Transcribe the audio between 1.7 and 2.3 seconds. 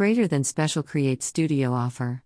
offer.